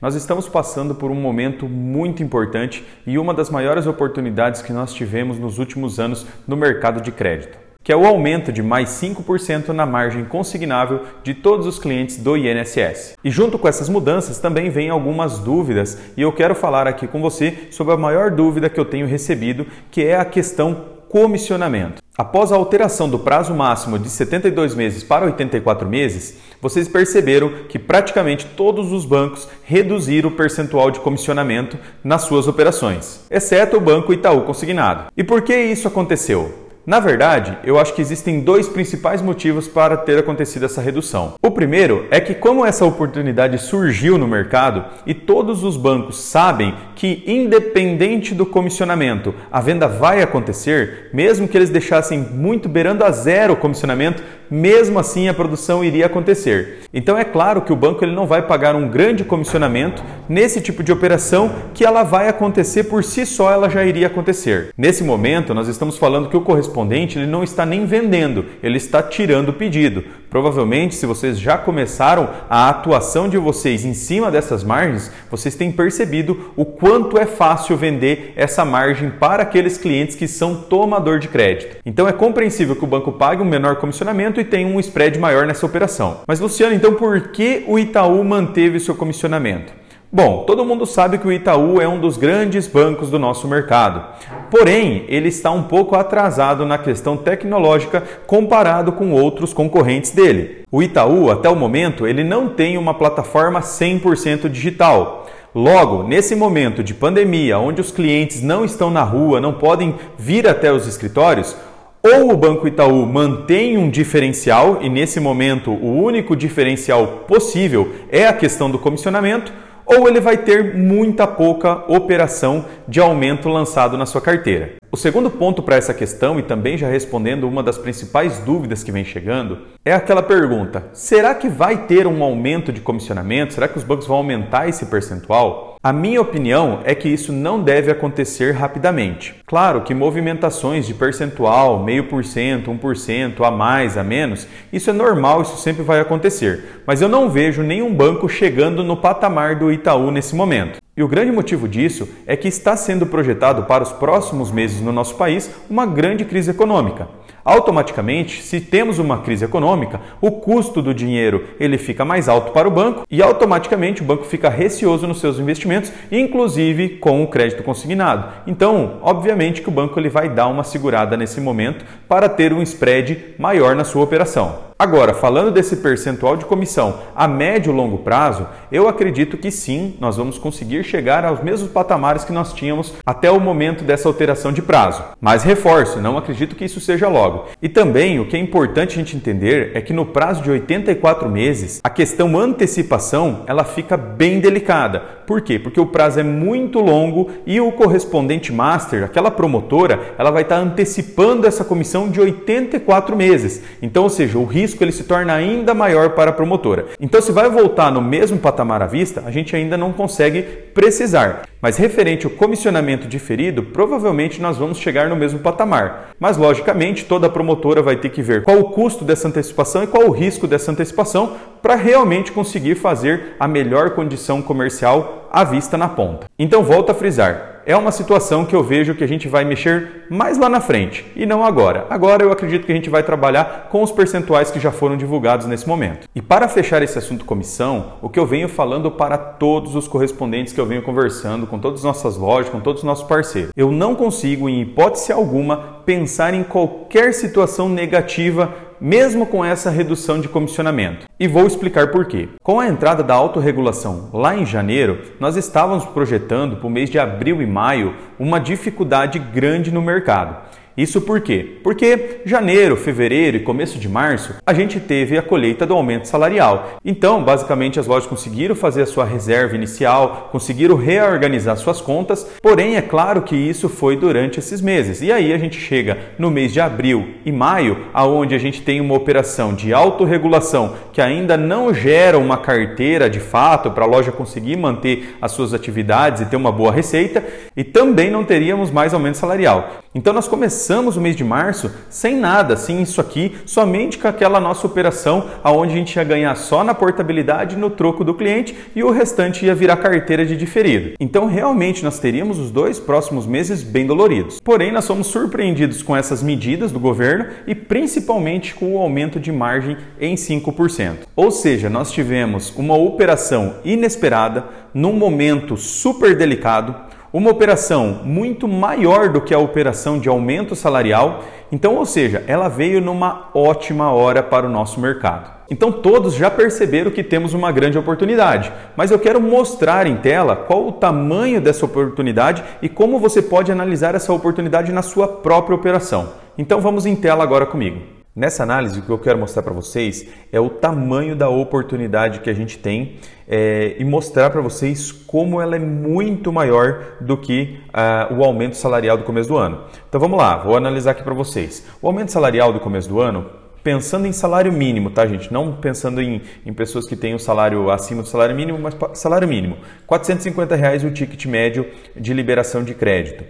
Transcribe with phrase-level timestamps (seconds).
[0.00, 4.94] Nós estamos passando por um momento muito importante e uma das maiores oportunidades que nós
[4.94, 9.70] tivemos nos últimos anos no mercado de crédito, que é o aumento de mais 5%
[9.70, 13.16] na margem consignável de todos os clientes do INSS.
[13.24, 17.20] E junto com essas mudanças também vem algumas dúvidas e eu quero falar aqui com
[17.20, 22.02] você sobre a maior dúvida que eu tenho recebido, que é a questão comissionamento.
[22.16, 27.78] Após a alteração do prazo máximo de 72 meses para 84 meses, vocês perceberam que
[27.78, 34.12] praticamente todos os bancos reduziram o percentual de comissionamento nas suas operações, exceto o Banco
[34.12, 35.04] Itaú Consignado.
[35.16, 36.67] E por que isso aconteceu?
[36.88, 41.34] Na verdade, eu acho que existem dois principais motivos para ter acontecido essa redução.
[41.42, 46.74] O primeiro é que, como essa oportunidade surgiu no mercado e todos os bancos sabem
[46.96, 53.10] que, independente do comissionamento, a venda vai acontecer, mesmo que eles deixassem muito beirando a
[53.10, 56.80] zero o comissionamento, mesmo assim a produção iria acontecer.
[56.92, 60.82] Então é claro que o banco ele não vai pagar um grande comissionamento nesse tipo
[60.82, 64.70] de operação que ela vai acontecer por si só, ela já iria acontecer.
[64.76, 69.02] Nesse momento, nós estamos falando que o correspondente ele não está nem vendendo, ele está
[69.02, 70.04] tirando o pedido.
[70.30, 75.72] Provavelmente, se vocês já começaram a atuação de vocês em cima dessas margens, vocês têm
[75.72, 81.28] percebido o quanto é fácil vender essa margem para aqueles clientes que são tomador de
[81.28, 81.76] crédito.
[81.84, 85.46] Então é compreensível que o banco pague um menor comissionamento e tenha um spread maior
[85.46, 86.20] nessa operação.
[86.26, 89.72] Mas Luciano, então por que o Itaú manteve seu comissionamento?
[90.10, 94.02] Bom, todo mundo sabe que o Itaú é um dos grandes bancos do nosso mercado.
[94.50, 100.62] Porém, ele está um pouco atrasado na questão tecnológica comparado com outros concorrentes dele.
[100.70, 105.26] O Itaú, até o momento, ele não tem uma plataforma 100% digital.
[105.54, 110.46] Logo, nesse momento de pandemia, onde os clientes não estão na rua, não podem vir
[110.46, 111.56] até os escritórios,
[112.02, 118.26] ou o Banco Itaú mantém um diferencial, e nesse momento o único diferencial possível é
[118.26, 119.52] a questão do comissionamento,
[119.88, 124.77] ou ele vai ter muita pouca operação de aumento lançado na sua carteira.
[124.98, 128.90] O segundo ponto para essa questão, e também já respondendo uma das principais dúvidas que
[128.90, 133.54] vem chegando, é aquela pergunta: será que vai ter um aumento de comissionamento?
[133.54, 135.76] Será que os bancos vão aumentar esse percentual?
[135.80, 139.36] A minha opinião é que isso não deve acontecer rapidamente.
[139.46, 144.48] Claro que movimentações de percentual, meio por cento, um por cento, a mais, a menos,
[144.72, 146.82] isso é normal, isso sempre vai acontecer.
[146.84, 150.80] Mas eu não vejo nenhum banco chegando no patamar do Itaú nesse momento.
[150.98, 154.90] E o grande motivo disso é que está sendo projetado para os próximos meses no
[154.90, 157.06] nosso país uma grande crise econômica.
[157.44, 162.66] Automaticamente, se temos uma crise econômica, o custo do dinheiro ele fica mais alto para
[162.66, 167.62] o banco e automaticamente o banco fica receoso nos seus investimentos, inclusive com o crédito
[167.62, 168.32] consignado.
[168.44, 172.60] Então, obviamente que o banco ele vai dar uma segurada nesse momento para ter um
[172.60, 174.67] spread maior na sua operação.
[174.80, 179.96] Agora, falando desse percentual de comissão a médio e longo prazo, eu acredito que sim,
[179.98, 184.52] nós vamos conseguir chegar aos mesmos patamares que nós tínhamos até o momento dessa alteração
[184.52, 185.02] de prazo.
[185.20, 187.46] Mas reforço, não acredito que isso seja logo.
[187.60, 191.28] E também o que é importante a gente entender é que no prazo de 84
[191.28, 195.18] meses, a questão antecipação, ela fica bem delicada.
[195.26, 195.58] Por quê?
[195.58, 200.56] Porque o prazo é muito longo e o correspondente master, aquela promotora, ela vai estar
[200.56, 203.60] antecipando essa comissão de 84 meses.
[203.82, 206.86] Então, ou seja, o risco risco ele se torna ainda maior para a promotora.
[207.00, 211.42] Então, se vai voltar no mesmo patamar à vista, a gente ainda não consegue precisar.
[211.60, 216.10] Mas referente ao comissionamento diferido, provavelmente nós vamos chegar no mesmo patamar.
[216.20, 220.06] Mas logicamente, toda promotora vai ter que ver qual o custo dessa antecipação e qual
[220.06, 225.88] o risco dessa antecipação para realmente conseguir fazer a melhor condição comercial à vista na
[225.88, 226.26] ponta.
[226.38, 230.06] Então, volto a frisar é uma situação que eu vejo que a gente vai mexer
[230.08, 231.86] mais lá na frente e não agora.
[231.90, 235.46] Agora eu acredito que a gente vai trabalhar com os percentuais que já foram divulgados
[235.46, 236.08] nesse momento.
[236.14, 240.54] E para fechar esse assunto comissão, o que eu venho falando para todos os correspondentes
[240.54, 243.70] que eu venho conversando com todas as nossas lojas, com todos os nossos parceiros, eu
[243.70, 250.28] não consigo, em hipótese alguma, pensar em qualquer situação negativa mesmo com essa redução de
[250.28, 251.06] comissionamento.
[251.18, 252.28] E vou explicar por quê.
[252.42, 256.98] Com a entrada da autorregulação lá em janeiro, nós estávamos projetando para o mês de
[256.98, 260.36] abril e maio uma dificuldade grande no mercado.
[260.78, 261.56] Isso por quê?
[261.64, 266.78] Porque janeiro, fevereiro e começo de março a gente teve a colheita do aumento salarial.
[266.84, 272.76] Então, basicamente, as lojas conseguiram fazer a sua reserva inicial, conseguiram reorganizar suas contas, porém,
[272.76, 275.02] é claro que isso foi durante esses meses.
[275.02, 278.80] E aí a gente chega no mês de abril e maio, aonde a gente tem
[278.80, 284.12] uma operação de autorregulação que ainda não gera uma carteira de fato para a loja
[284.12, 287.24] conseguir manter as suas atividades e ter uma boa receita,
[287.56, 289.82] e também não teríamos mais aumento salarial.
[289.94, 294.38] Então nós começamos o mês de março sem nada, sem isso aqui, somente com aquela
[294.38, 298.84] nossa operação aonde a gente ia ganhar só na portabilidade no troco do cliente e
[298.84, 300.92] o restante ia virar carteira de diferido.
[301.00, 304.40] Então realmente nós teríamos os dois próximos meses bem doloridos.
[304.44, 309.32] Porém nós somos surpreendidos com essas medidas do governo e principalmente com o aumento de
[309.32, 310.98] margem em 5%.
[311.16, 314.44] Ou seja, nós tivemos uma operação inesperada
[314.74, 321.24] num momento super delicado uma operação muito maior do que a operação de aumento salarial.
[321.50, 325.38] Então, ou seja, ela veio numa ótima hora para o nosso mercado.
[325.50, 330.36] Então, todos já perceberam que temos uma grande oportunidade, mas eu quero mostrar em tela
[330.36, 335.54] qual o tamanho dessa oportunidade e como você pode analisar essa oportunidade na sua própria
[335.54, 336.10] operação.
[336.36, 337.97] Então, vamos em tela agora comigo.
[338.18, 342.28] Nessa análise, o que eu quero mostrar para vocês é o tamanho da oportunidade que
[342.28, 342.96] a gente tem
[343.28, 348.56] é, e mostrar para vocês como ela é muito maior do que uh, o aumento
[348.56, 349.66] salarial do começo do ano.
[349.88, 351.64] Então vamos lá, vou analisar aqui para vocês.
[351.80, 353.24] O aumento salarial do começo do ano,
[353.62, 355.32] pensando em salário mínimo, tá, gente?
[355.32, 359.28] Não pensando em, em pessoas que têm o salário acima do salário mínimo, mas salário
[359.28, 359.58] mínimo.
[359.86, 363.22] 450 reais o ticket médio de liberação de crédito.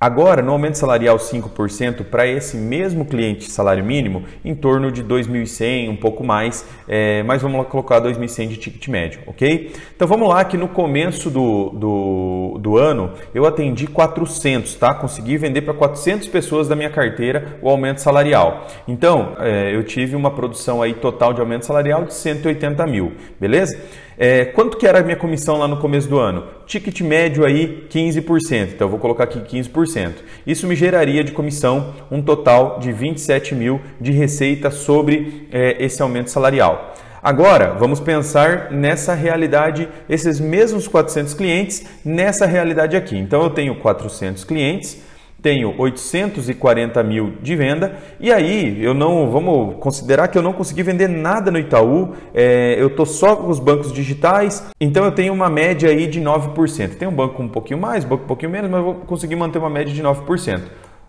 [0.00, 5.90] Agora, no aumento salarial 5%, para esse mesmo cliente salário mínimo, em torno de 2.100,
[5.90, 9.70] um pouco mais, é, mas vamos lá colocar 2.100 de ticket médio, ok?
[9.94, 14.94] Então vamos lá que no começo do, do, do ano eu atendi 400, tá?
[14.94, 18.68] Consegui vender para 400 pessoas da minha carteira o aumento salarial.
[18.88, 23.78] Então, é, eu tive uma produção aí total de aumento salarial de 180 mil, beleza?
[24.22, 26.44] É, quanto que era a minha comissão lá no começo do ano?
[26.66, 30.16] Ticket médio aí 15%, então eu vou colocar aqui 15%.
[30.46, 36.02] Isso me geraria de comissão um total de 27 mil de receita sobre é, esse
[36.02, 36.94] aumento salarial.
[37.22, 43.16] Agora, vamos pensar nessa realidade, esses mesmos 400 clientes, nessa realidade aqui.
[43.16, 45.02] Então, eu tenho 400 clientes,
[45.42, 50.82] tenho 840 mil de venda e aí eu não vamos considerar que eu não consegui
[50.82, 55.32] vender nada no Itaú, é, eu estou só com os bancos digitais, então eu tenho
[55.32, 56.96] uma média aí de 9%.
[56.96, 59.70] Tem um banco um pouquinho mais, banco um pouquinho menos, mas vou conseguir manter uma
[59.70, 60.60] média de 9%.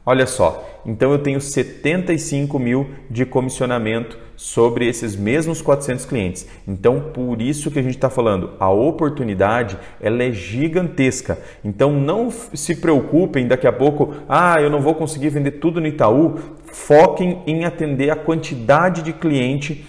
[0.03, 6.47] Olha só, então eu tenho 75 mil de comissionamento sobre esses mesmos 400 clientes.
[6.67, 11.37] Então, por isso que a gente está falando, a oportunidade ela é gigantesca.
[11.63, 15.85] Então, não se preocupem daqui a pouco, ah, eu não vou conseguir vender tudo no
[15.85, 16.39] Itaú.
[16.65, 19.85] Foquem em atender a quantidade de cliente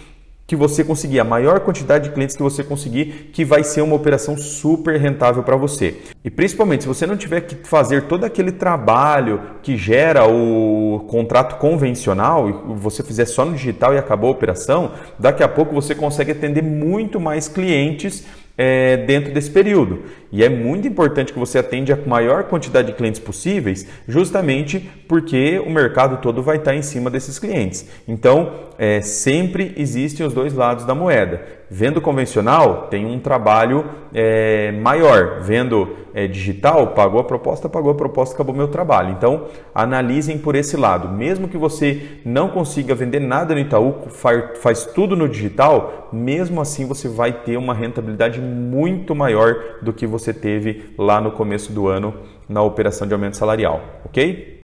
[0.52, 3.96] que você conseguir, a maior quantidade de clientes que você conseguir, que vai ser uma
[3.96, 5.96] operação super rentável para você.
[6.22, 11.56] E principalmente se você não tiver que fazer todo aquele trabalho que gera o contrato
[11.56, 15.94] convencional e você fizer só no digital e acabou a operação, daqui a pouco você
[15.94, 18.26] consegue atender muito mais clientes
[18.64, 20.04] é, dentro desse período.
[20.30, 25.58] E é muito importante que você atende a maior quantidade de clientes possíveis, justamente porque
[25.58, 27.88] o mercado todo vai estar em cima desses clientes.
[28.06, 31.42] Então, é, sempre existem os dois lados da moeda.
[31.74, 35.40] Vendo convencional, tem um trabalho é, maior.
[35.40, 39.08] Vendo é, digital, pagou a proposta, pagou a proposta, acabou meu trabalho.
[39.12, 41.08] Então, analisem por esse lado.
[41.08, 46.60] Mesmo que você não consiga vender nada no Itaú, faz, faz tudo no digital, mesmo
[46.60, 51.72] assim você vai ter uma rentabilidade muito maior do que você teve lá no começo
[51.72, 52.12] do ano
[52.46, 54.61] na operação de aumento salarial, ok?